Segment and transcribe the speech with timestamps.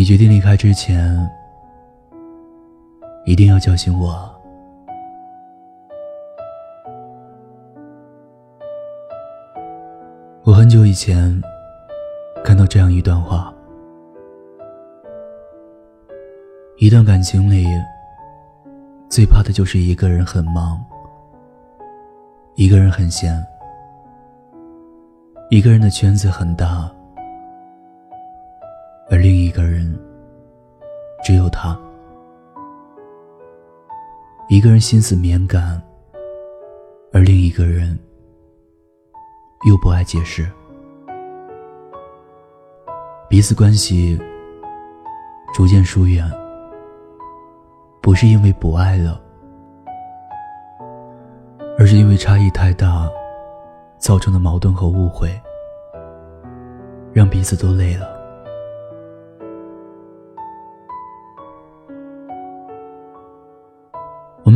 [0.00, 1.30] 你决定离开之前，
[3.26, 4.34] 一定要叫醒我。
[10.42, 11.38] 我很久以前
[12.42, 13.52] 看到这样一段话：
[16.78, 17.66] 一段感情里，
[19.10, 20.82] 最怕的就是一个人很忙，
[22.54, 23.38] 一个人很闲，
[25.50, 26.90] 一个人的圈子很大。
[29.10, 29.92] 而另一个人，
[31.24, 31.76] 只有他。
[34.48, 35.82] 一个人心思敏感，
[37.12, 37.98] 而另一个人
[39.66, 40.48] 又不爱解释。
[43.28, 44.16] 彼此关系
[45.52, 46.24] 逐渐疏远，
[48.00, 49.20] 不是因为不爱了，
[51.76, 53.10] 而是因为差异太大
[53.98, 55.28] 造成的矛盾和误会，
[57.12, 58.19] 让彼此都累了。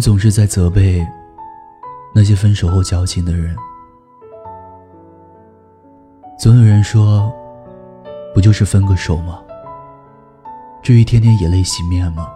[0.00, 1.06] 们总是在责备
[2.14, 3.54] 那些分手后矫情的人。
[6.38, 7.30] 总有人说
[8.32, 9.42] ：“不就是分个手吗？
[10.82, 12.32] 至于天天以泪洗面吗？”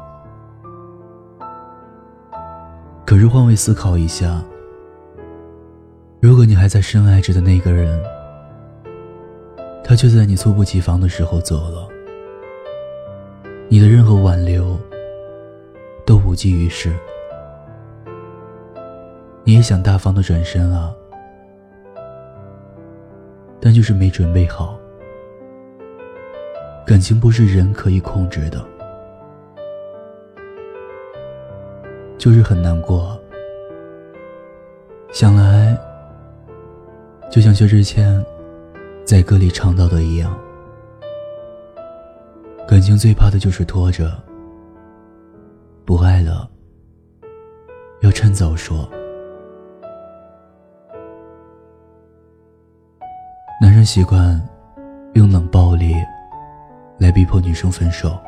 [3.07, 4.45] 可是换位思考一下，
[6.21, 7.99] 如果你还在深爱着的那个人，
[9.83, 11.89] 他却在你猝不及防的时候走了，
[13.71, 14.79] 你的任何挽留
[16.05, 16.95] 都无济于事。
[19.47, 20.91] 你也想大方的转身啊，
[23.61, 24.79] 但就是没准备好。
[26.87, 28.65] 感情不是人可以控制的，
[32.17, 33.21] 就是很难过。
[35.13, 35.79] 想来，
[37.31, 38.25] 就像薛之谦
[39.05, 40.35] 在歌里唱到的一样，
[42.67, 44.11] 感情最怕的就是拖着，
[45.85, 46.49] 不爱了，
[48.01, 48.89] 要趁早说。
[53.61, 54.41] 男人习惯
[55.15, 55.95] 用冷暴力
[56.99, 58.19] 来逼迫女生分手，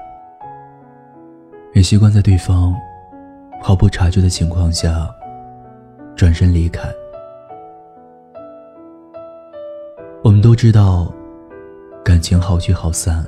[1.75, 2.75] 也习惯在对方
[3.61, 5.13] 毫不察觉的情况下
[6.15, 6.89] 转身离开。
[10.23, 11.13] 我们都知道，
[12.05, 13.25] 感情好聚好散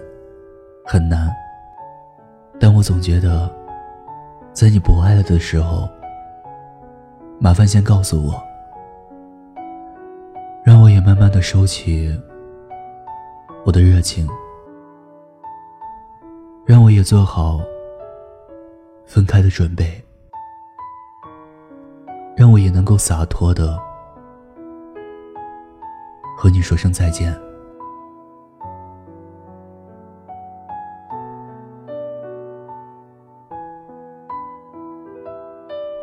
[0.86, 1.28] 很难，
[2.58, 3.50] 但我总觉得，
[4.52, 5.88] 在你不爱了的时候，
[7.38, 8.47] 麻烦先告诉我。
[11.28, 12.10] 的收起
[13.64, 14.26] 我的热情，
[16.64, 17.60] 让我也做好
[19.04, 20.02] 分开的准备，
[22.36, 23.78] 让我也能够洒脱的
[26.36, 27.32] 和你说声再见。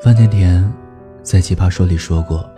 [0.03, 0.71] 范甜甜
[1.23, 2.54] 在《奇葩说》里说过。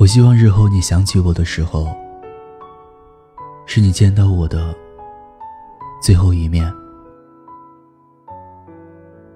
[0.00, 1.94] 我希望日后你想起我的时候，
[3.66, 4.74] 是你见到我的
[6.00, 6.72] 最后一面。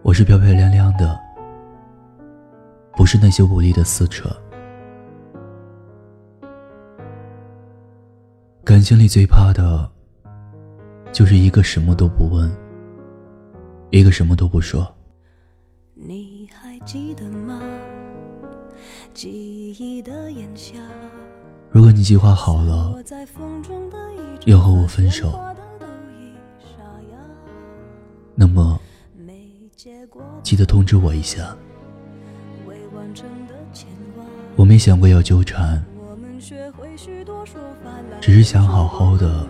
[0.00, 1.20] 我是漂漂亮亮的，
[2.96, 4.34] 不是那些无力的撕扯。
[8.64, 9.86] 感情里最怕的，
[11.12, 12.50] 就是一个什么都不问，
[13.90, 14.90] 一个什么都不说。
[15.92, 17.60] 你还记得吗？
[21.70, 23.00] 如果你计划好了
[24.44, 25.40] 要和我分手，
[28.34, 28.80] 那么
[30.42, 31.56] 记得通知我一下。
[34.56, 35.84] 我没想过要纠缠，
[38.20, 39.46] 只是想好好的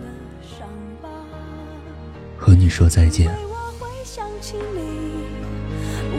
[2.37, 3.35] 和你说再见。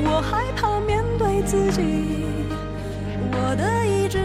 [0.05, 2.36] 我害怕面对自己。
[3.39, 4.19] 我的意志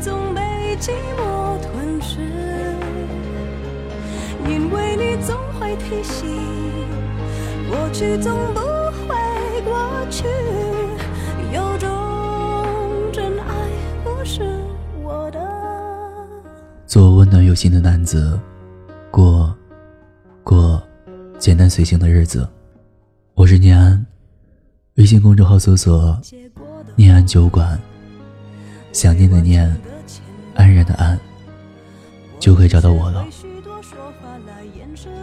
[0.00, 0.40] 总被
[0.80, 2.20] 寂寞吞噬，
[4.48, 6.28] 因为你总会提醒，
[7.70, 8.60] 过去总不
[9.06, 9.14] 会
[9.62, 10.26] 过去，
[11.52, 11.88] 有种
[13.12, 13.70] 真爱
[14.02, 14.42] 不是
[15.02, 15.40] 我的。
[16.86, 18.38] 做温暖有心的男子，
[19.10, 19.54] 过
[20.42, 20.82] 过
[21.38, 22.46] 简单随性的日子。
[23.34, 24.04] 我是念安，
[24.96, 26.20] 微信公众号搜索。
[26.96, 27.78] 念安酒馆，
[28.92, 29.74] 想念的念，
[30.54, 31.18] 安然的安，
[32.38, 33.26] 就可以找到我了。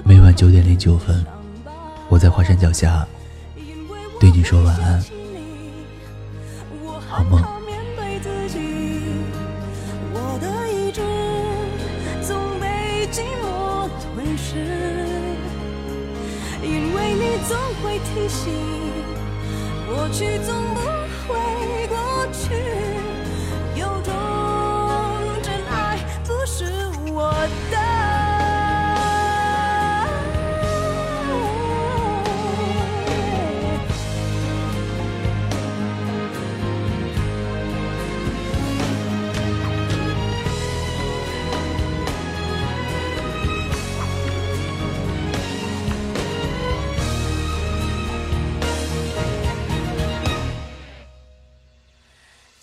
[0.04, 1.26] 每晚九点零九分，
[2.10, 3.08] 我在华山脚下
[4.20, 5.04] 对你说晚安，
[7.08, 7.42] 好梦。
[16.64, 18.54] 因为你总会提醒，
[19.88, 21.01] 过去总不。
[21.28, 21.98] 会过
[22.32, 22.56] 去，
[23.76, 24.14] 有种
[25.44, 26.66] 真爱不是
[27.14, 27.32] 我
[27.72, 27.81] 的。